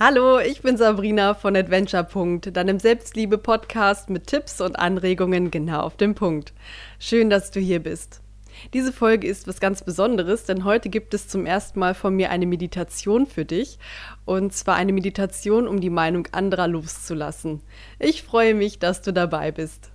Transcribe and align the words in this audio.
Hallo, 0.00 0.38
ich 0.38 0.62
bin 0.62 0.76
Sabrina 0.76 1.34
von 1.34 1.56
Adventure. 1.56 2.06
deinem 2.52 2.78
Selbstliebe-Podcast 2.78 4.10
mit 4.10 4.28
Tipps 4.28 4.60
und 4.60 4.78
Anregungen 4.78 5.50
genau 5.50 5.80
auf 5.80 5.96
den 5.96 6.14
Punkt. 6.14 6.52
Schön, 7.00 7.30
dass 7.30 7.50
du 7.50 7.58
hier 7.58 7.82
bist. 7.82 8.20
Diese 8.74 8.92
Folge 8.92 9.26
ist 9.26 9.48
was 9.48 9.58
ganz 9.58 9.82
Besonderes, 9.82 10.44
denn 10.44 10.62
heute 10.62 10.88
gibt 10.88 11.14
es 11.14 11.26
zum 11.26 11.46
ersten 11.46 11.80
Mal 11.80 11.94
von 11.94 12.14
mir 12.14 12.30
eine 12.30 12.46
Meditation 12.46 13.26
für 13.26 13.44
dich. 13.44 13.80
Und 14.24 14.52
zwar 14.52 14.76
eine 14.76 14.92
Meditation, 14.92 15.66
um 15.66 15.80
die 15.80 15.90
Meinung 15.90 16.28
anderer 16.30 16.68
loszulassen. 16.68 17.60
Ich 17.98 18.22
freue 18.22 18.54
mich, 18.54 18.78
dass 18.78 19.02
du 19.02 19.12
dabei 19.12 19.50
bist. 19.50 19.90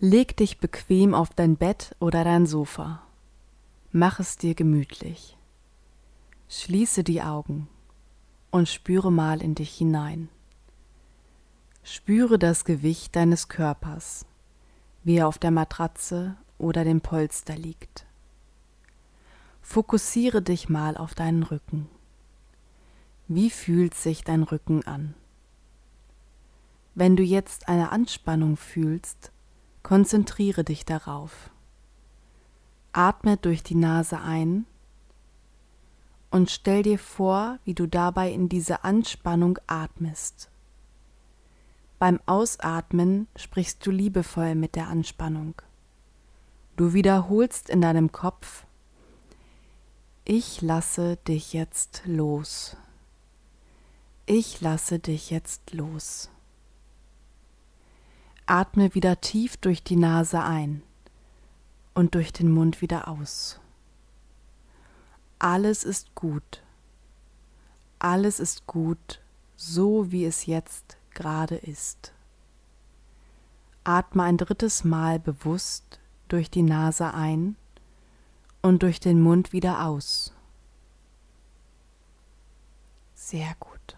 Leg 0.00 0.36
dich 0.36 0.58
bequem 0.58 1.14
auf 1.14 1.28
dein 1.36 1.56
Bett 1.56 1.94
oder 2.00 2.24
dein 2.24 2.46
Sofa. 2.46 3.05
Mach 3.98 4.20
es 4.20 4.36
dir 4.36 4.54
gemütlich. 4.54 5.38
Schließe 6.50 7.02
die 7.02 7.22
Augen 7.22 7.66
und 8.50 8.68
spüre 8.68 9.10
mal 9.10 9.40
in 9.40 9.54
dich 9.54 9.72
hinein. 9.74 10.28
Spüre 11.82 12.38
das 12.38 12.66
Gewicht 12.66 13.16
deines 13.16 13.48
Körpers, 13.48 14.26
wie 15.02 15.16
er 15.16 15.26
auf 15.26 15.38
der 15.38 15.50
Matratze 15.50 16.36
oder 16.58 16.84
dem 16.84 17.00
Polster 17.00 17.56
liegt. 17.56 18.04
Fokussiere 19.62 20.42
dich 20.42 20.68
mal 20.68 20.98
auf 20.98 21.14
deinen 21.14 21.42
Rücken. 21.42 21.88
Wie 23.28 23.48
fühlt 23.48 23.94
sich 23.94 24.24
dein 24.24 24.42
Rücken 24.42 24.86
an? 24.86 25.14
Wenn 26.94 27.16
du 27.16 27.22
jetzt 27.22 27.66
eine 27.66 27.92
Anspannung 27.92 28.58
fühlst, 28.58 29.32
konzentriere 29.82 30.64
dich 30.64 30.84
darauf. 30.84 31.50
Atme 32.96 33.36
durch 33.36 33.62
die 33.62 33.74
Nase 33.74 34.20
ein 34.20 34.64
und 36.30 36.50
stell 36.50 36.82
dir 36.82 36.98
vor, 36.98 37.58
wie 37.64 37.74
du 37.74 37.86
dabei 37.86 38.32
in 38.32 38.48
diese 38.48 38.84
Anspannung 38.84 39.58
atmest. 39.66 40.48
Beim 41.98 42.20
Ausatmen 42.24 43.28
sprichst 43.36 43.84
du 43.84 43.90
liebevoll 43.90 44.54
mit 44.54 44.76
der 44.76 44.88
Anspannung. 44.88 45.60
Du 46.76 46.94
wiederholst 46.94 47.68
in 47.68 47.82
deinem 47.82 48.12
Kopf, 48.12 48.64
ich 50.24 50.62
lasse 50.62 51.18
dich 51.28 51.52
jetzt 51.52 52.00
los. 52.06 52.78
Ich 54.24 54.62
lasse 54.62 54.98
dich 55.00 55.28
jetzt 55.28 55.74
los. 55.74 56.30
Atme 58.46 58.94
wieder 58.94 59.20
tief 59.20 59.58
durch 59.58 59.82
die 59.82 59.96
Nase 59.96 60.42
ein 60.42 60.82
und 61.96 62.14
durch 62.14 62.30
den 62.30 62.52
Mund 62.52 62.82
wieder 62.82 63.08
aus. 63.08 63.58
Alles 65.38 65.82
ist 65.82 66.14
gut. 66.14 66.62
Alles 67.98 68.38
ist 68.38 68.66
gut, 68.66 69.22
so 69.56 70.12
wie 70.12 70.26
es 70.26 70.44
jetzt 70.44 70.98
gerade 71.14 71.56
ist. 71.56 72.12
Atme 73.82 74.24
ein 74.24 74.36
drittes 74.36 74.84
Mal 74.84 75.18
bewusst 75.18 75.98
durch 76.28 76.50
die 76.50 76.62
Nase 76.62 77.14
ein 77.14 77.56
und 78.60 78.82
durch 78.82 79.00
den 79.00 79.22
Mund 79.22 79.54
wieder 79.54 79.86
aus. 79.86 80.34
Sehr 83.14 83.54
gut. 83.58 83.96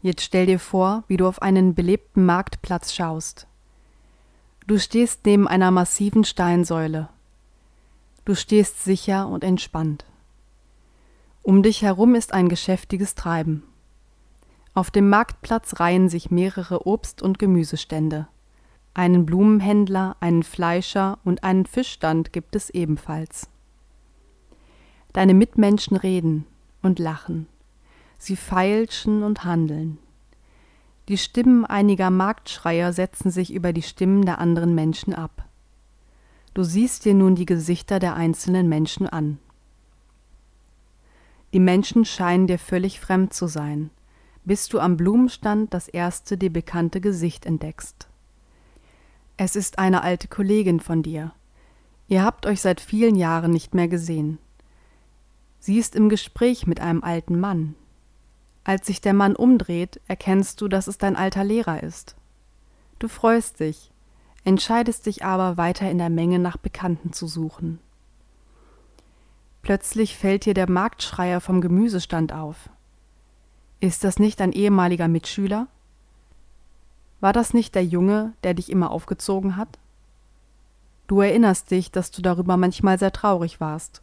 Jetzt 0.00 0.22
stell 0.22 0.46
dir 0.46 0.58
vor, 0.58 1.04
wie 1.06 1.18
du 1.18 1.28
auf 1.28 1.42
einen 1.42 1.74
belebten 1.74 2.24
Marktplatz 2.24 2.94
schaust. 2.94 3.46
Du 4.68 4.78
stehst 4.78 5.24
neben 5.24 5.48
einer 5.48 5.70
massiven 5.70 6.24
Steinsäule. 6.24 7.08
Du 8.26 8.34
stehst 8.34 8.84
sicher 8.84 9.26
und 9.26 9.42
entspannt. 9.42 10.04
Um 11.42 11.62
dich 11.62 11.80
herum 11.80 12.14
ist 12.14 12.34
ein 12.34 12.50
geschäftiges 12.50 13.14
Treiben. 13.14 13.62
Auf 14.74 14.90
dem 14.90 15.08
Marktplatz 15.08 15.80
reihen 15.80 16.10
sich 16.10 16.30
mehrere 16.30 16.86
Obst- 16.86 17.22
und 17.22 17.38
Gemüsestände. 17.38 18.28
Einen 18.92 19.24
Blumenhändler, 19.24 20.16
einen 20.20 20.42
Fleischer 20.42 21.18
und 21.24 21.44
einen 21.44 21.64
Fischstand 21.64 22.34
gibt 22.34 22.54
es 22.54 22.68
ebenfalls. 22.68 23.48
Deine 25.14 25.32
Mitmenschen 25.32 25.96
reden 25.96 26.44
und 26.82 26.98
lachen. 26.98 27.46
Sie 28.18 28.36
feilschen 28.36 29.22
und 29.22 29.44
handeln. 29.44 29.96
Die 31.08 31.16
Stimmen 31.16 31.64
einiger 31.64 32.10
Marktschreier 32.10 32.92
setzen 32.92 33.30
sich 33.30 33.52
über 33.52 33.72
die 33.72 33.82
Stimmen 33.82 34.26
der 34.26 34.38
anderen 34.38 34.74
Menschen 34.74 35.14
ab. 35.14 35.48
Du 36.52 36.64
siehst 36.64 37.06
dir 37.06 37.14
nun 37.14 37.34
die 37.34 37.46
Gesichter 37.46 37.98
der 37.98 38.14
einzelnen 38.14 38.68
Menschen 38.68 39.08
an. 39.08 39.38
Die 41.54 41.60
Menschen 41.60 42.04
scheinen 42.04 42.46
dir 42.46 42.58
völlig 42.58 43.00
fremd 43.00 43.32
zu 43.32 43.46
sein, 43.46 43.88
bis 44.44 44.68
du 44.68 44.80
am 44.80 44.98
Blumenstand 44.98 45.72
das 45.72 45.88
erste 45.88 46.36
dir 46.36 46.52
bekannte 46.52 47.00
Gesicht 47.00 47.46
entdeckst. 47.46 48.06
Es 49.38 49.56
ist 49.56 49.78
eine 49.78 50.02
alte 50.02 50.28
Kollegin 50.28 50.78
von 50.78 51.02
dir. 51.02 51.32
Ihr 52.08 52.22
habt 52.22 52.44
euch 52.44 52.60
seit 52.60 52.82
vielen 52.82 53.14
Jahren 53.14 53.50
nicht 53.50 53.74
mehr 53.74 53.88
gesehen. 53.88 54.38
Sie 55.58 55.78
ist 55.78 55.96
im 55.96 56.10
Gespräch 56.10 56.66
mit 56.66 56.80
einem 56.80 57.02
alten 57.02 57.40
Mann, 57.40 57.76
als 58.68 58.86
sich 58.86 59.00
der 59.00 59.14
Mann 59.14 59.34
umdreht, 59.34 59.98
erkennst 60.08 60.60
du, 60.60 60.68
dass 60.68 60.88
es 60.88 60.98
dein 60.98 61.16
alter 61.16 61.42
Lehrer 61.42 61.82
ist. 61.82 62.16
Du 62.98 63.08
freust 63.08 63.60
dich, 63.60 63.90
entscheidest 64.44 65.06
dich 65.06 65.24
aber 65.24 65.56
weiter 65.56 65.90
in 65.90 65.96
der 65.96 66.10
Menge 66.10 66.38
nach 66.38 66.58
Bekannten 66.58 67.14
zu 67.14 67.26
suchen. 67.26 67.78
Plötzlich 69.62 70.18
fällt 70.18 70.44
dir 70.44 70.52
der 70.52 70.68
Marktschreier 70.68 71.40
vom 71.40 71.62
Gemüsestand 71.62 72.34
auf. 72.34 72.68
Ist 73.80 74.04
das 74.04 74.18
nicht 74.18 74.38
ein 74.42 74.52
ehemaliger 74.52 75.08
Mitschüler? 75.08 75.66
War 77.20 77.32
das 77.32 77.54
nicht 77.54 77.74
der 77.74 77.86
Junge, 77.86 78.34
der 78.42 78.52
dich 78.52 78.70
immer 78.70 78.90
aufgezogen 78.90 79.56
hat? 79.56 79.78
Du 81.06 81.22
erinnerst 81.22 81.70
dich, 81.70 81.90
dass 81.90 82.10
du 82.10 82.20
darüber 82.20 82.58
manchmal 82.58 82.98
sehr 82.98 83.12
traurig 83.12 83.62
warst. 83.62 84.02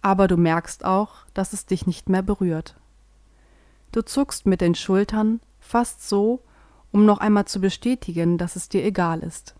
Aber 0.00 0.26
du 0.26 0.38
merkst 0.38 0.86
auch, 0.86 1.26
dass 1.34 1.52
es 1.52 1.66
dich 1.66 1.86
nicht 1.86 2.08
mehr 2.08 2.22
berührt. 2.22 2.76
Du 3.94 4.04
zuckst 4.04 4.44
mit 4.44 4.60
den 4.60 4.74
Schultern, 4.74 5.40
fast 5.60 6.08
so, 6.08 6.40
um 6.90 7.04
noch 7.04 7.18
einmal 7.18 7.44
zu 7.44 7.60
bestätigen, 7.60 8.38
dass 8.38 8.56
es 8.56 8.68
dir 8.68 8.84
egal 8.84 9.20
ist. 9.20 9.54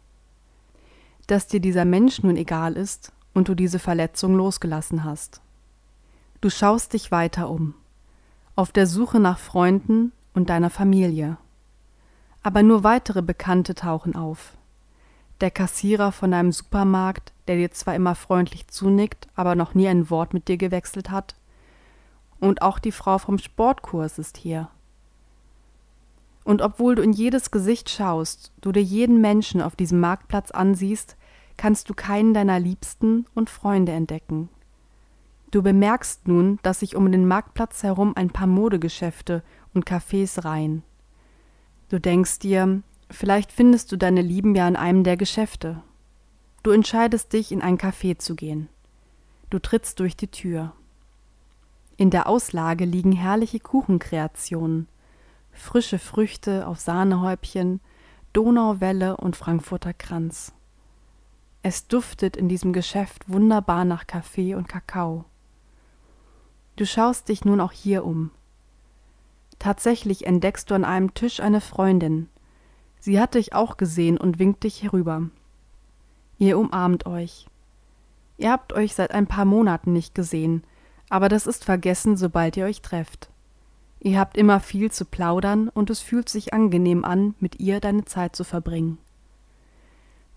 Dass 1.28 1.46
dir 1.46 1.60
dieser 1.60 1.84
Mensch 1.84 2.20
nun 2.24 2.36
egal 2.36 2.76
ist 2.76 3.12
und 3.32 3.48
du 3.48 3.54
diese 3.54 3.78
Verletzung 3.78 4.34
losgelassen 4.34 5.04
hast. 5.04 5.40
Du 6.40 6.50
schaust 6.50 6.94
dich 6.94 7.12
weiter 7.12 7.48
um, 7.48 7.74
auf 8.56 8.72
der 8.72 8.88
Suche 8.88 9.20
nach 9.20 9.38
Freunden 9.38 10.10
und 10.32 10.50
deiner 10.50 10.70
Familie. 10.70 11.36
Aber 12.42 12.64
nur 12.64 12.82
weitere 12.82 13.22
Bekannte 13.22 13.76
tauchen 13.76 14.16
auf. 14.16 14.54
Der 15.42 15.52
Kassierer 15.52 16.10
von 16.10 16.34
einem 16.34 16.50
Supermarkt, 16.50 17.32
der 17.46 17.54
dir 17.54 17.70
zwar 17.70 17.94
immer 17.94 18.16
freundlich 18.16 18.66
zunickt, 18.66 19.28
aber 19.36 19.54
noch 19.54 19.74
nie 19.74 19.86
ein 19.86 20.10
Wort 20.10 20.34
mit 20.34 20.48
dir 20.48 20.56
gewechselt 20.56 21.10
hat, 21.10 21.36
und 22.40 22.62
auch 22.62 22.78
die 22.78 22.92
Frau 22.92 23.18
vom 23.18 23.38
Sportkurs 23.38 24.18
ist 24.18 24.36
hier. 24.36 24.68
Und 26.44 26.60
obwohl 26.60 26.94
du 26.94 27.02
in 27.02 27.12
jedes 27.12 27.50
Gesicht 27.50 27.88
schaust, 27.88 28.52
du 28.60 28.70
dir 28.70 28.82
jeden 28.82 29.20
Menschen 29.20 29.62
auf 29.62 29.76
diesem 29.76 30.00
Marktplatz 30.00 30.50
ansiehst, 30.50 31.16
kannst 31.56 31.88
du 31.88 31.94
keinen 31.94 32.34
deiner 32.34 32.60
Liebsten 32.60 33.26
und 33.34 33.48
Freunde 33.48 33.92
entdecken. 33.92 34.50
Du 35.50 35.62
bemerkst 35.62 36.26
nun, 36.26 36.58
dass 36.62 36.80
sich 36.80 36.96
um 36.96 37.10
den 37.10 37.26
Marktplatz 37.26 37.82
herum 37.82 38.12
ein 38.16 38.30
paar 38.30 38.48
Modegeschäfte 38.48 39.42
und 39.72 39.86
Cafés 39.86 40.44
reihen. 40.44 40.82
Du 41.88 42.00
denkst 42.00 42.40
dir, 42.40 42.82
vielleicht 43.10 43.52
findest 43.52 43.92
du 43.92 43.96
deine 43.96 44.20
Lieben 44.20 44.54
ja 44.54 44.66
in 44.66 44.76
einem 44.76 45.04
der 45.04 45.16
Geschäfte. 45.16 45.80
Du 46.64 46.72
entscheidest 46.72 47.32
dich, 47.32 47.52
in 47.52 47.62
ein 47.62 47.78
Café 47.78 48.18
zu 48.18 48.34
gehen. 48.34 48.68
Du 49.48 49.58
trittst 49.58 50.00
durch 50.00 50.16
die 50.16 50.28
Tür. 50.28 50.72
In 51.96 52.10
der 52.10 52.28
Auslage 52.28 52.84
liegen 52.84 53.12
herrliche 53.12 53.60
Kuchenkreationen, 53.60 54.88
frische 55.52 55.98
Früchte 55.98 56.66
auf 56.66 56.80
Sahnehäubchen, 56.80 57.80
Donauwelle 58.32 59.16
und 59.16 59.36
Frankfurter 59.36 59.94
Kranz. 59.94 60.52
Es 61.62 61.86
duftet 61.86 62.36
in 62.36 62.48
diesem 62.48 62.72
Geschäft 62.72 63.28
wunderbar 63.28 63.84
nach 63.84 64.06
Kaffee 64.06 64.54
und 64.54 64.68
Kakao. 64.68 65.24
Du 66.76 66.84
schaust 66.84 67.28
dich 67.28 67.44
nun 67.44 67.60
auch 67.60 67.72
hier 67.72 68.04
um. 68.04 68.32
Tatsächlich 69.60 70.26
entdeckst 70.26 70.70
du 70.70 70.74
an 70.74 70.84
einem 70.84 71.14
Tisch 71.14 71.38
eine 71.38 71.60
Freundin. 71.60 72.28
Sie 72.98 73.20
hat 73.20 73.34
dich 73.34 73.54
auch 73.54 73.76
gesehen 73.76 74.18
und 74.18 74.40
winkt 74.40 74.64
dich 74.64 74.82
herüber. 74.82 75.30
Ihr 76.38 76.58
umarmt 76.58 77.06
euch. 77.06 77.46
Ihr 78.36 78.50
habt 78.50 78.72
euch 78.72 78.94
seit 78.94 79.12
ein 79.12 79.28
paar 79.28 79.44
Monaten 79.44 79.92
nicht 79.92 80.16
gesehen, 80.16 80.64
aber 81.14 81.28
das 81.28 81.46
ist 81.46 81.64
vergessen, 81.64 82.16
sobald 82.16 82.56
ihr 82.56 82.64
euch 82.64 82.82
trefft. 82.82 83.30
Ihr 84.00 84.18
habt 84.18 84.36
immer 84.36 84.58
viel 84.58 84.90
zu 84.90 85.04
plaudern 85.04 85.68
und 85.68 85.88
es 85.88 86.00
fühlt 86.00 86.28
sich 86.28 86.52
angenehm 86.52 87.04
an, 87.04 87.36
mit 87.38 87.60
ihr 87.60 87.78
deine 87.78 88.04
Zeit 88.04 88.34
zu 88.34 88.42
verbringen. 88.42 88.98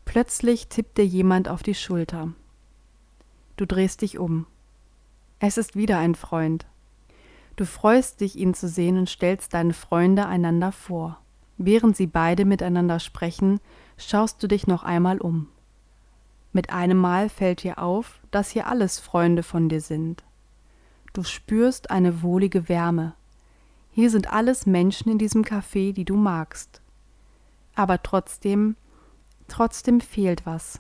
Plötzlich 0.05 0.67
tippt 0.67 0.99
dir 0.99 1.05
jemand 1.07 1.49
auf 1.49 1.63
die 1.63 1.73
Schulter. 1.73 2.31
Du 3.55 3.65
drehst 3.65 4.03
dich 4.03 4.19
um. 4.19 4.45
Es 5.39 5.57
ist 5.57 5.75
wieder 5.75 5.97
ein 5.97 6.13
Freund. 6.13 6.67
Du 7.55 7.65
freust 7.65 8.21
dich, 8.21 8.35
ihn 8.35 8.53
zu 8.53 8.67
sehen 8.67 8.99
und 8.99 9.09
stellst 9.09 9.55
deine 9.55 9.73
Freunde 9.73 10.27
einander 10.27 10.71
vor. 10.71 11.19
Während 11.57 11.97
sie 11.97 12.05
beide 12.05 12.45
miteinander 12.45 12.99
sprechen, 12.99 13.59
schaust 13.97 14.43
du 14.43 14.47
dich 14.47 14.67
noch 14.67 14.83
einmal 14.83 15.17
um. 15.17 15.47
Mit 16.53 16.69
einem 16.69 16.99
Mal 16.99 17.29
fällt 17.29 17.63
dir 17.63 17.79
auf, 17.79 18.19
dass 18.29 18.51
hier 18.51 18.67
alles 18.67 18.99
Freunde 18.99 19.41
von 19.41 19.69
dir 19.69 19.81
sind. 19.81 20.23
Du 21.17 21.23
spürst 21.23 21.89
eine 21.89 22.21
wohlige 22.21 22.69
Wärme. 22.69 23.15
Hier 23.89 24.11
sind 24.11 24.31
alles 24.31 24.67
Menschen 24.67 25.11
in 25.11 25.17
diesem 25.17 25.43
Café, 25.43 25.91
die 25.91 26.05
du 26.05 26.15
magst. 26.15 26.79
Aber 27.73 28.03
trotzdem, 28.03 28.75
trotzdem 29.47 29.99
fehlt 29.99 30.45
was. 30.45 30.79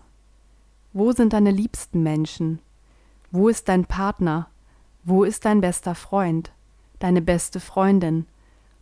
Wo 0.93 1.11
sind 1.11 1.33
deine 1.33 1.49
liebsten 1.49 2.03
Menschen? 2.03 2.59
Wo 3.31 3.49
ist 3.49 3.67
dein 3.67 3.85
Partner? 3.85 4.47
Wo 5.03 5.23
ist 5.23 5.43
dein 5.43 5.59
bester 5.59 5.95
Freund? 5.95 6.51
Deine 6.99 7.23
beste 7.23 7.59
Freundin? 7.59 8.27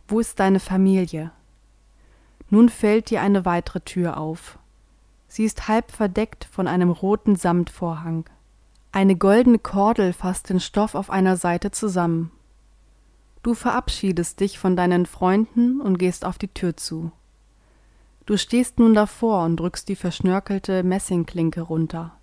Wo 0.08 0.20
ist 0.20 0.38
deine 0.38 0.60
Familie? 0.60 1.32
Nun 2.50 2.68
fällt 2.68 3.08
dir 3.08 3.22
eine 3.22 3.46
weitere 3.46 3.80
Tür 3.80 4.18
auf. 4.18 4.58
Sie 5.26 5.44
ist 5.44 5.68
halb 5.68 5.90
verdeckt 5.90 6.44
von 6.44 6.68
einem 6.68 6.90
roten 6.90 7.34
Samtvorhang. 7.34 8.26
Eine 8.96 9.14
goldene 9.14 9.58
Kordel 9.58 10.14
fasst 10.14 10.48
den 10.48 10.58
Stoff 10.58 10.94
auf 10.94 11.10
einer 11.10 11.36
Seite 11.36 11.70
zusammen. 11.70 12.30
Du 13.42 13.52
verabschiedest 13.52 14.40
dich 14.40 14.58
von 14.58 14.74
deinen 14.74 15.04
Freunden 15.04 15.82
und 15.82 15.98
gehst 15.98 16.24
auf 16.24 16.38
die 16.38 16.48
Tür 16.48 16.78
zu. 16.78 17.12
Du 18.24 18.38
stehst 18.38 18.78
nun 18.78 18.94
davor 18.94 19.44
und 19.44 19.60
drückst 19.60 19.90
die 19.90 19.96
verschnörkelte 19.96 20.82
Messingklinke 20.82 21.60
runter. 21.60 22.16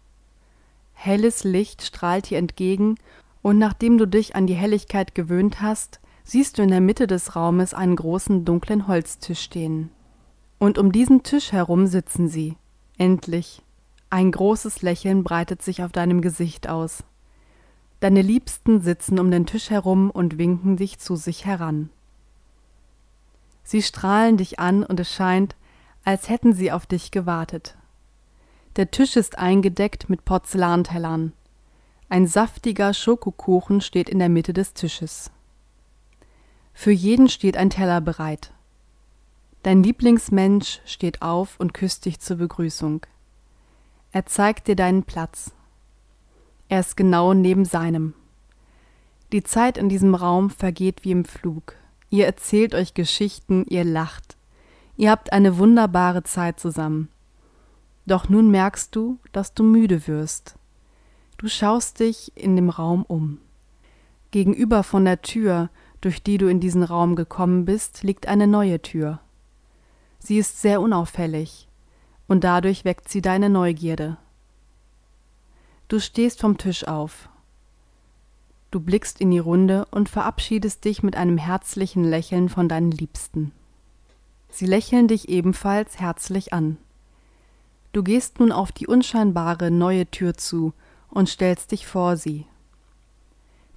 Helles 0.94 1.44
Licht 1.44 1.84
strahlt 1.84 2.32
dir 2.32 2.40
entgegen, 2.40 2.96
und 3.44 3.60
nachdem 3.60 4.00
du 4.00 4.08
dich 4.08 4.36
an 4.36 4.48
die 4.48 4.56
Helligkeit 4.56 5.14
gewöhnt 5.14 5.62
hast, 5.62 6.00
siehst 6.24 6.58
du 6.58 6.64
in 6.64 6.70
der 6.70 6.82
Mitte 6.82 7.06
des 7.06 7.36
Raumes 7.36 7.76
einen 7.76 7.98
großen 7.98 8.46
dunklen 8.46 8.88
Holztisch 8.88 9.42
stehen. 9.42 9.92
Und 10.58 10.80
um 10.80 10.92
diesen 10.92 11.22
Tisch 11.22 11.52
herum 11.52 11.86
sitzen 11.86 12.30
sie. 12.30 12.58
Endlich. 12.98 13.62
Ein 14.14 14.32
großes 14.32 14.84
Lächeln 14.84 15.24
breitet 15.24 15.64
sich 15.64 15.82
auf 15.82 15.92
deinem 15.92 16.22
Gesicht 16.22 16.70
aus. 16.70 17.04
Deine 18.00 18.22
Liebsten 18.22 18.80
sitzen 18.80 19.18
um 19.18 19.32
den 19.32 19.48
Tisch 19.48 19.72
herum 19.72 20.12
und 20.12 20.38
winken 20.38 20.78
dich 20.78 21.00
zu 21.00 21.16
sich 21.16 21.46
heran. 21.48 21.90
Sie 23.64 23.82
strahlen 23.82 24.38
dich 24.38 24.60
an 24.60 24.84
und 24.84 25.00
es 25.00 25.12
scheint, 25.12 25.56
als 26.04 26.30
hätten 26.30 26.54
sie 26.54 26.72
auf 26.72 26.86
dich 26.86 27.10
gewartet. 27.10 27.76
Der 28.76 28.92
Tisch 28.92 29.16
ist 29.16 29.40
eingedeckt 29.40 30.12
mit 30.12 30.26
Porzellantellern. 30.26 31.34
Ein 32.08 32.28
saftiger 32.28 32.94
Schokokuchen 32.94 33.82
steht 33.82 34.10
in 34.10 34.20
der 34.20 34.30
Mitte 34.30 34.54
des 34.54 34.76
Tisches. 34.76 35.32
Für 36.72 36.92
jeden 36.92 37.30
steht 37.30 37.58
ein 37.58 37.72
Teller 37.72 38.00
bereit. 38.00 38.54
Dein 39.64 39.82
Lieblingsmensch 39.82 40.82
steht 40.86 41.24
auf 41.24 41.60
und 41.60 41.74
küsst 41.74 42.06
dich 42.06 42.20
zur 42.20 42.38
Begrüßung. 42.38 43.08
Er 44.14 44.28
zeigt 44.28 44.68
dir 44.68 44.76
deinen 44.76 45.02
Platz. 45.02 45.54
Er 46.70 46.82
ist 46.82 46.96
genau 46.96 47.34
neben 47.34 47.66
seinem. 47.66 48.14
Die 49.32 49.42
Zeit 49.42 49.76
in 49.76 49.90
diesem 49.90 50.14
Raum 50.14 50.52
vergeht 50.52 51.04
wie 51.04 51.12
im 51.12 51.26
Flug. 51.26 51.76
Ihr 52.12 52.28
erzählt 52.28 52.76
euch 52.76 52.94
Geschichten, 52.94 53.66
ihr 53.68 53.84
lacht. 53.84 54.38
Ihr 54.98 55.10
habt 55.10 55.34
eine 55.34 55.58
wunderbare 55.58 56.22
Zeit 56.22 56.60
zusammen. 56.60 57.10
Doch 58.06 58.30
nun 58.30 58.52
merkst 58.52 58.96
du, 58.96 59.18
dass 59.32 59.56
du 59.56 59.64
müde 59.64 60.06
wirst. 60.08 60.60
Du 61.40 61.48
schaust 61.48 62.00
dich 62.00 62.32
in 62.36 62.56
dem 62.56 62.70
Raum 62.70 63.04
um. 63.08 63.40
Gegenüber 64.30 64.84
von 64.84 65.06
der 65.06 65.24
Tür, 65.24 65.72
durch 66.02 66.22
die 66.22 66.38
du 66.38 66.48
in 66.50 66.60
diesen 66.60 66.84
Raum 66.84 67.16
gekommen 67.16 67.66
bist, 67.66 68.04
liegt 68.04 68.28
eine 68.28 68.46
neue 68.46 68.80
Tür. 68.80 69.22
Sie 70.20 70.38
ist 70.38 70.62
sehr 70.62 70.82
unauffällig, 70.82 71.68
und 72.34 72.44
dadurch 72.44 72.84
weckt 72.84 73.10
sie 73.10 73.22
deine 73.22 73.48
Neugierde. 73.48 74.18
Du 75.88 76.00
stehst 76.00 76.42
vom 76.42 76.58
Tisch 76.58 76.88
auf. 76.88 77.30
Du 78.72 78.80
blickst 78.80 79.22
in 79.22 79.30
die 79.30 79.38
Runde 79.38 79.86
und 79.92 80.10
verabschiedest 80.10 80.84
dich 80.84 81.04
mit 81.04 81.16
einem 81.16 81.38
herzlichen 81.38 82.04
Lächeln 82.04 82.50
von 82.50 82.68
deinen 82.68 82.90
Liebsten. 82.90 83.52
Sie 84.50 84.66
lächeln 84.66 85.08
dich 85.08 85.30
ebenfalls 85.30 86.00
herzlich 86.00 86.54
an. 86.54 86.78
Du 87.92 88.02
gehst 88.02 88.40
nun 88.40 88.52
auf 88.52 88.72
die 88.72 88.88
unscheinbare 88.88 89.70
neue 89.70 90.08
Tür 90.08 90.34
zu 90.34 90.74
und 91.12 91.30
stellst 91.30 91.72
dich 91.72 91.86
vor 91.86 92.18
sie. 92.18 92.48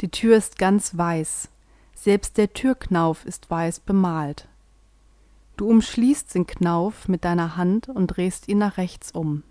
Die 0.01 0.11
Tür 0.11 0.35
ist 0.35 0.57
ganz 0.57 0.97
weiß, 0.97 1.51
selbst 1.95 2.39
der 2.39 2.55
Türknauf 2.55 3.27
ist 3.27 3.51
weiß 3.51 3.81
bemalt. 3.81 4.49
Du 5.57 5.69
umschließt 5.69 6.35
den 6.35 6.47
Knauf 6.47 7.09
mit 7.09 7.25
deiner 7.25 7.57
Hand 7.57 7.89
und 7.89 8.09
drehst 8.09 8.49
ihn 8.49 8.59
nach 8.59 8.77
rechts 8.77 9.13
um. 9.13 9.43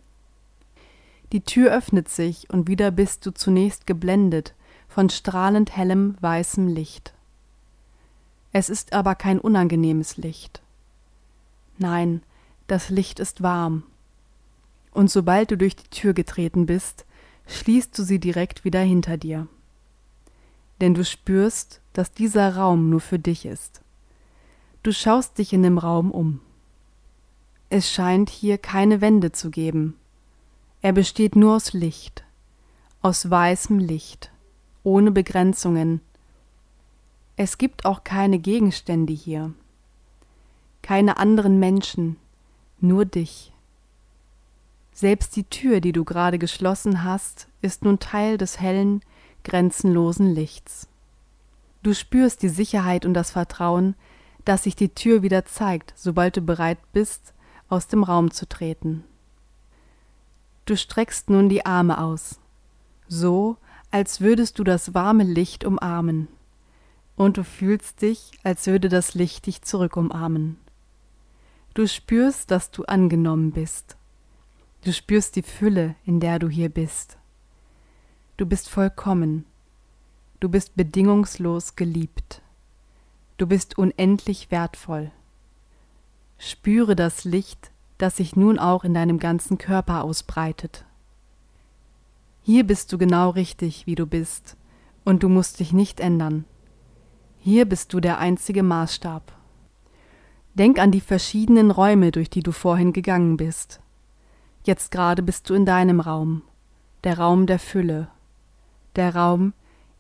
Die 1.31 1.41
Tür 1.41 1.71
öffnet 1.71 2.09
sich 2.09 2.49
und 2.49 2.67
wieder 2.67 2.91
bist 2.91 3.25
du 3.25 3.33
zunächst 3.33 3.87
geblendet 3.87 4.53
von 4.87 5.09
strahlend 5.09 5.75
hellem 5.75 6.15
weißem 6.21 6.67
Licht. 6.67 7.13
Es 8.51 8.69
ist 8.69 8.93
aber 8.93 9.15
kein 9.15 9.39
unangenehmes 9.39 10.17
Licht. 10.17 10.61
Nein, 11.77 12.21
das 12.67 12.89
Licht 12.89 13.19
ist 13.19 13.41
warm 13.41 13.83
und 14.95 15.11
sobald 15.11 15.51
du 15.51 15.57
durch 15.57 15.75
die 15.75 15.89
Tür 15.89 16.13
getreten 16.13 16.65
bist, 16.65 17.05
schließt 17.47 17.95
du 17.97 18.03
sie 18.03 18.19
direkt 18.19 18.63
wieder 18.63 18.79
hinter 18.79 19.17
dir. 19.17 19.47
Denn 20.81 20.93
du 20.93 21.03
spürst, 21.03 21.81
dass 21.93 22.13
dieser 22.13 22.55
Raum 22.55 22.89
nur 22.89 23.01
für 23.01 23.19
dich 23.19 23.45
ist. 23.45 23.81
Du 24.85 24.93
schaust 24.93 25.39
dich 25.39 25.51
in 25.51 25.63
dem 25.63 25.79
Raum 25.79 26.11
um. 26.11 26.41
Es 27.71 27.91
scheint 27.91 28.29
hier 28.29 28.59
keine 28.59 29.01
Wände 29.01 29.31
zu 29.31 29.49
geben. 29.49 29.95
Er 30.83 30.93
besteht 30.93 31.35
nur 31.35 31.55
aus 31.55 31.73
Licht, 31.73 32.23
aus 33.01 33.27
weißem 33.27 33.79
Licht, 33.79 34.29
ohne 34.83 35.09
Begrenzungen. 35.09 36.01
Es 37.35 37.57
gibt 37.57 37.85
auch 37.85 38.03
keine 38.03 38.37
Gegenstände 38.37 39.11
hier, 39.11 39.55
keine 40.83 41.17
anderen 41.17 41.59
Menschen, 41.59 42.17
nur 42.79 43.05
dich. 43.05 43.51
Selbst 44.93 45.35
die 45.35 45.45
Tür, 45.45 45.81
die 45.81 45.93
du 45.93 46.03
gerade 46.03 46.38
geschlossen 46.38 47.03
hast, 47.03 47.47
ist 47.63 47.83
nun 47.83 47.97
Teil 47.97 48.38
des 48.38 48.59
hellen, 48.59 49.01
grenzenlosen 49.43 50.36
Lichts. 50.36 50.88
Du 51.81 51.95
spürst 51.95 52.43
die 52.43 52.50
Sicherheit 52.50 53.03
und 53.03 53.15
das 53.15 53.31
Vertrauen, 53.31 53.95
dass 54.45 54.63
sich 54.63 54.75
die 54.75 54.93
Tür 54.93 55.21
wieder 55.21 55.45
zeigt, 55.45 55.93
sobald 55.95 56.37
du 56.37 56.41
bereit 56.41 56.77
bist, 56.93 57.33
aus 57.67 57.87
dem 57.87 58.03
Raum 58.03 58.31
zu 58.31 58.47
treten. 58.47 59.03
Du 60.65 60.77
streckst 60.77 61.29
nun 61.29 61.49
die 61.49 61.65
Arme 61.65 61.99
aus, 61.99 62.39
so 63.07 63.57
als 63.91 64.21
würdest 64.21 64.59
du 64.59 64.63
das 64.63 64.93
warme 64.93 65.23
Licht 65.23 65.63
umarmen, 65.63 66.27
und 67.15 67.37
du 67.37 67.43
fühlst 67.43 68.01
dich, 68.01 68.31
als 68.43 68.67
würde 68.67 68.89
das 68.89 69.13
Licht 69.13 69.45
dich 69.45 69.61
zurück 69.61 69.95
umarmen. 69.95 70.57
Du 71.73 71.87
spürst, 71.87 72.51
dass 72.51 72.71
du 72.71 72.83
angenommen 72.83 73.51
bist 73.51 73.97
Du 74.85 74.93
spürst 74.93 75.35
die 75.35 75.41
Fülle, 75.41 75.95
in 76.05 76.19
der 76.19 76.37
du 76.37 76.47
hier 76.47 76.69
bist. 76.69 77.17
Du 78.37 78.45
bist 78.45 78.69
vollkommen. 78.69 79.47
Du 80.39 80.47
bist 80.47 80.75
bedingungslos 80.75 81.75
geliebt. 81.75 82.43
Du 83.38 83.48
bist 83.48 83.77
unendlich 83.77 84.50
wertvoll. 84.50 85.12
Spüre 86.38 86.96
das 86.96 87.25
Licht, 87.25 87.72
das 87.98 88.18
sich 88.18 88.36
nun 88.36 88.60
auch 88.60 88.84
in 88.84 88.94
deinem 88.94 89.20
ganzen 89.20 89.58
Körper 89.58 90.04
ausbreitet. 90.04 90.86
Hier 92.42 92.65
bist 92.65 92.94
du 92.94 92.98
genau 92.98 93.32
richtig, 93.32 93.88
wie 93.88 93.96
du 93.96 94.06
bist, 94.06 94.56
und 95.04 95.24
du 95.24 95.30
musst 95.30 95.60
dich 95.60 95.74
nicht 95.74 96.00
ändern. 96.00 96.46
Hier 97.39 97.65
bist 97.65 97.92
du 97.94 98.00
der 98.00 98.20
einzige 98.20 98.63
Maßstab. 98.63 99.34
Denk 100.54 100.80
an 100.80 100.92
die 100.92 101.01
verschiedenen 101.01 101.72
Räume, 101.72 102.12
durch 102.12 102.30
die 102.30 102.44
du 102.44 102.54
vorhin 102.54 102.94
gegangen 102.94 103.36
bist. 103.36 103.82
Jetzt 104.63 104.92
gerade 104.92 105.22
bist 105.22 105.50
du 105.50 105.54
in 105.54 105.65
deinem 105.65 106.00
Raum, 106.00 106.42
der 107.04 107.20
Raum 107.20 107.48
der 107.48 107.60
Fülle, 107.60 108.08
der 108.96 109.13
Raum, 109.13 109.54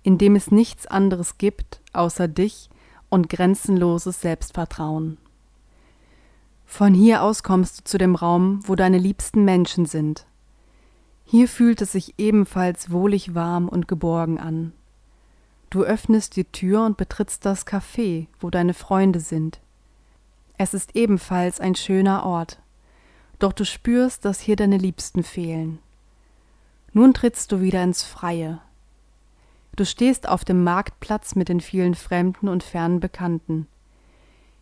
in 0.03 0.17
dem 0.17 0.35
es 0.35 0.51
nichts 0.51 0.87
anderes 0.87 1.37
gibt 1.37 1.81
außer 1.91 2.27
dich 2.27 2.69
und 3.15 3.29
grenzenloses 3.29 4.21
Selbstvertrauen. 4.21 5.17
Von 6.65 6.93
hier 6.93 7.23
aus 7.23 7.43
kommst 7.43 7.79
du 7.79 7.83
zu 7.85 7.97
dem 7.97 8.13
Raum, 8.13 8.59
wo 8.67 8.75
deine 8.75 8.97
liebsten 8.97 9.45
Menschen 9.45 9.85
sind. 9.85 10.27
Hier 11.23 11.47
fühlt 11.47 11.81
es 11.81 11.93
sich 11.93 12.15
ebenfalls 12.17 12.91
wohlig 12.91 13.33
warm 13.33 13.69
und 13.69 13.87
geborgen 13.87 14.37
an. 14.37 14.73
Du 15.69 15.83
öffnest 15.83 16.35
die 16.35 16.43
Tür 16.43 16.85
und 16.85 16.97
betrittst 16.97 17.45
das 17.45 17.65
Café, 17.65 18.27
wo 18.39 18.49
deine 18.49 18.73
Freunde 18.73 19.21
sind. 19.21 19.61
Es 20.57 20.73
ist 20.73 20.95
ebenfalls 20.95 21.59
ein 21.59 21.75
schöner 21.75 22.25
Ort, 22.25 22.59
doch 23.39 23.53
du 23.53 23.65
spürst, 23.65 24.25
dass 24.25 24.41
hier 24.41 24.57
deine 24.57 24.77
Liebsten 24.77 25.23
fehlen. 25.23 25.79
Nun 26.91 27.13
trittst 27.13 27.51
du 27.51 27.61
wieder 27.61 27.81
ins 27.83 28.03
Freie. 28.03 28.59
Du 29.75 29.85
stehst 29.85 30.29
auf 30.29 30.45
dem 30.45 30.63
Marktplatz 30.63 31.35
mit 31.35 31.49
den 31.49 31.59
vielen 31.59 31.95
Fremden 31.95 32.47
und 32.47 32.63
fernen 32.63 32.99
Bekannten. 32.99 33.67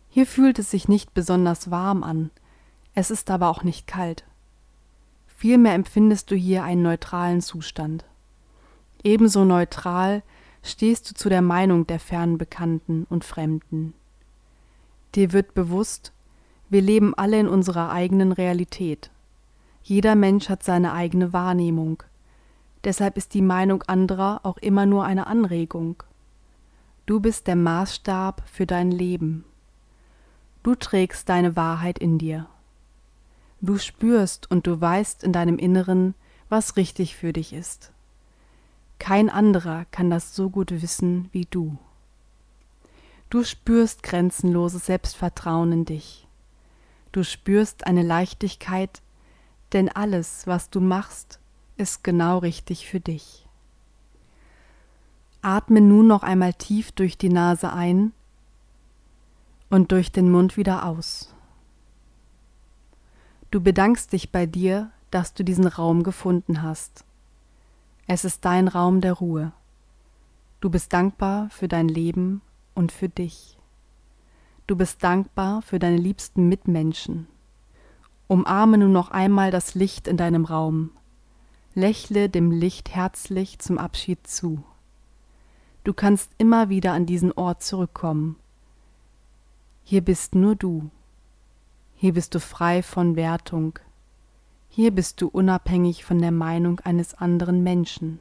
Hier 0.08 0.26
fühlt 0.26 0.58
es 0.58 0.70
sich 0.70 0.88
nicht 0.88 1.14
besonders 1.14 1.70
warm 1.70 2.02
an, 2.02 2.30
es 2.94 3.10
ist 3.10 3.30
aber 3.30 3.48
auch 3.48 3.62
nicht 3.62 3.86
kalt. 3.86 4.24
Vielmehr 5.26 5.74
empfindest 5.74 6.30
du 6.30 6.36
hier 6.36 6.64
einen 6.64 6.82
neutralen 6.82 7.42
Zustand. 7.42 8.04
Ebenso 9.02 9.44
neutral 9.44 10.22
stehst 10.62 11.10
du 11.10 11.14
zu 11.14 11.28
der 11.28 11.42
Meinung 11.42 11.86
der 11.86 12.00
fernen 12.00 12.38
Bekannten 12.38 13.06
und 13.10 13.24
Fremden. 13.24 13.94
Dir 15.14 15.32
wird 15.32 15.54
bewusst, 15.54 16.12
wir 16.70 16.80
leben 16.80 17.14
alle 17.14 17.38
in 17.38 17.48
unserer 17.48 17.90
eigenen 17.90 18.32
Realität. 18.32 19.10
Jeder 19.82 20.14
Mensch 20.14 20.48
hat 20.48 20.62
seine 20.62 20.92
eigene 20.92 21.32
Wahrnehmung. 21.32 22.02
Deshalb 22.84 23.16
ist 23.16 23.32
die 23.32 23.42
Meinung 23.42 23.82
anderer 23.84 24.40
auch 24.42 24.58
immer 24.58 24.84
nur 24.84 25.04
eine 25.04 25.26
Anregung. 25.26 26.02
Du 27.06 27.20
bist 27.20 27.46
der 27.46 27.56
Maßstab 27.56 28.42
für 28.46 28.66
dein 28.66 28.90
Leben. 28.90 29.44
Du 30.62 30.74
trägst 30.74 31.28
deine 31.28 31.56
Wahrheit 31.56 31.98
in 31.98 32.18
dir. 32.18 32.46
Du 33.60 33.78
spürst 33.78 34.50
und 34.50 34.66
du 34.66 34.80
weißt 34.80 35.24
in 35.24 35.32
deinem 35.32 35.58
Inneren, 35.58 36.14
was 36.48 36.76
richtig 36.76 37.16
für 37.16 37.32
dich 37.32 37.52
ist. 37.52 37.92
Kein 38.98 39.30
anderer 39.30 39.86
kann 39.90 40.10
das 40.10 40.34
so 40.36 40.50
gut 40.50 40.70
wissen 40.70 41.28
wie 41.32 41.46
du. 41.46 41.78
Du 43.30 43.42
spürst 43.44 44.02
grenzenloses 44.02 44.86
Selbstvertrauen 44.86 45.72
in 45.72 45.84
dich. 45.86 46.28
Du 47.12 47.24
spürst 47.24 47.86
eine 47.86 48.02
Leichtigkeit, 48.02 49.02
denn 49.72 49.88
alles, 49.88 50.46
was 50.46 50.70
du 50.70 50.80
machst, 50.80 51.40
ist 51.76 52.04
genau 52.04 52.38
richtig 52.38 52.86
für 52.86 53.00
dich. 53.00 53.46
Atme 55.42 55.80
nun 55.80 56.06
noch 56.06 56.22
einmal 56.22 56.54
tief 56.54 56.92
durch 56.92 57.18
die 57.18 57.28
Nase 57.28 57.72
ein 57.72 58.12
und 59.68 59.92
durch 59.92 60.10
den 60.10 60.30
Mund 60.30 60.56
wieder 60.56 60.86
aus. 60.86 61.34
Du 63.50 63.60
bedankst 63.60 64.12
dich 64.12 64.32
bei 64.32 64.46
dir, 64.46 64.90
dass 65.10 65.34
du 65.34 65.44
diesen 65.44 65.66
Raum 65.66 66.02
gefunden 66.02 66.62
hast. 66.62 67.04
Es 68.06 68.24
ist 68.24 68.44
dein 68.44 68.68
Raum 68.68 69.00
der 69.00 69.12
Ruhe. 69.12 69.52
Du 70.60 70.70
bist 70.70 70.92
dankbar 70.92 71.50
für 71.50 71.68
dein 71.68 71.88
Leben 71.88 72.40
und 72.74 72.90
für 72.90 73.08
dich. 73.08 73.58
Du 74.66 74.76
bist 74.76 75.04
dankbar 75.04 75.62
für 75.62 75.78
deine 75.78 75.98
liebsten 75.98 76.48
Mitmenschen. 76.48 77.26
Umarme 78.28 78.78
nun 78.78 78.92
noch 78.92 79.10
einmal 79.10 79.50
das 79.50 79.74
Licht 79.74 80.08
in 80.08 80.16
deinem 80.16 80.46
Raum. 80.46 80.90
Lächle 81.76 82.28
dem 82.28 82.52
Licht 82.52 82.94
herzlich 82.94 83.58
zum 83.58 83.78
Abschied 83.78 84.24
zu. 84.28 84.62
Du 85.82 85.92
kannst 85.92 86.30
immer 86.38 86.68
wieder 86.68 86.92
an 86.92 87.04
diesen 87.04 87.32
Ort 87.32 87.64
zurückkommen. 87.64 88.36
Hier 89.82 90.00
bist 90.00 90.36
nur 90.36 90.54
du. 90.54 90.88
Hier 91.96 92.14
bist 92.14 92.32
du 92.36 92.38
frei 92.38 92.80
von 92.84 93.16
Wertung. 93.16 93.80
Hier 94.68 94.92
bist 94.92 95.20
du 95.20 95.26
unabhängig 95.26 96.04
von 96.04 96.20
der 96.20 96.30
Meinung 96.30 96.78
eines 96.80 97.14
anderen 97.14 97.64
Menschen. 97.64 98.20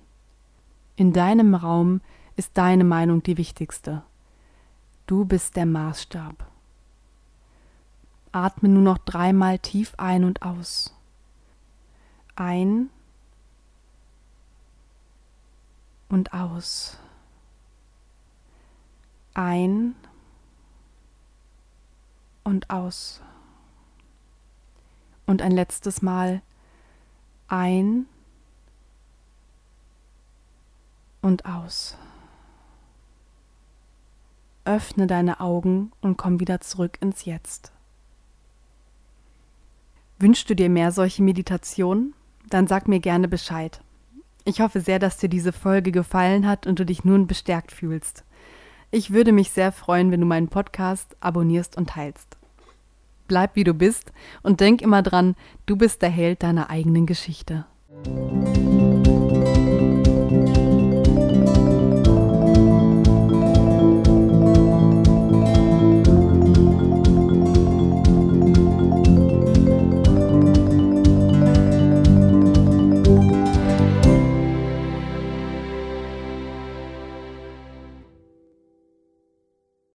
In 0.95 1.13
deinem 1.13 1.53
Raum 1.53 2.01
ist 2.35 2.57
deine 2.57 2.83
Meinung 2.83 3.21
die 3.21 3.37
wichtigste. 3.37 4.01
Du 5.05 5.25
bist 5.25 5.57
der 5.57 5.67
Maßstab. 5.67 6.47
Atme 8.31 8.69
nur 8.69 8.81
noch 8.81 8.97
dreimal 8.97 9.59
tief 9.59 9.93
ein 9.97 10.23
und 10.23 10.41
aus. 10.41 10.95
Ein 12.35 12.89
und 16.13 16.31
aus. 16.31 16.99
Ein 19.33 19.95
und 22.43 22.69
aus. 22.69 23.19
Und 25.25 25.41
ein 25.41 25.51
letztes 25.51 26.03
Mal 26.03 26.43
ein 27.47 28.05
und 31.23 31.45
aus. 31.45 31.97
Öffne 34.65 35.07
deine 35.07 35.39
Augen 35.39 35.91
und 35.99 36.17
komm 36.17 36.39
wieder 36.39 36.61
zurück 36.61 36.99
ins 37.01 37.25
Jetzt. 37.25 37.71
Wünschst 40.19 40.47
du 40.47 40.55
dir 40.55 40.69
mehr 40.69 40.91
solche 40.91 41.23
Meditationen? 41.23 42.13
Dann 42.49 42.67
sag 42.67 42.87
mir 42.87 42.99
gerne 42.99 43.27
Bescheid. 43.27 43.82
Ich 44.45 44.59
hoffe 44.61 44.81
sehr, 44.81 44.99
dass 44.99 45.17
dir 45.17 45.29
diese 45.29 45.53
Folge 45.53 45.91
gefallen 45.91 46.47
hat 46.47 46.67
und 46.67 46.79
du 46.79 46.85
dich 46.85 47.05
nun 47.05 47.27
bestärkt 47.27 47.71
fühlst. 47.71 48.23
Ich 48.91 49.11
würde 49.11 49.31
mich 49.31 49.51
sehr 49.51 49.71
freuen, 49.71 50.11
wenn 50.11 50.19
du 50.19 50.25
meinen 50.25 50.49
Podcast 50.49 51.15
abonnierst 51.19 51.77
und 51.77 51.89
teilst. 51.89 52.37
Bleib 53.27 53.55
wie 53.55 53.63
du 53.63 53.73
bist 53.73 54.11
und 54.41 54.59
denk 54.59 54.81
immer 54.81 55.01
dran, 55.01 55.35
du 55.65 55.77
bist 55.77 56.01
der 56.01 56.09
Held 56.09 56.43
deiner 56.43 56.69
eigenen 56.69 57.05
Geschichte. 57.05 57.65